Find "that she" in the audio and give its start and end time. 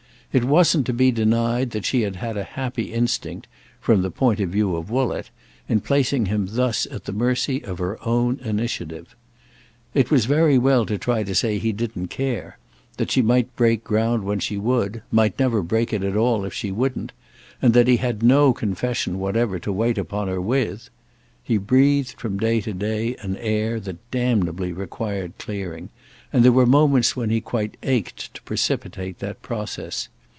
1.71-2.03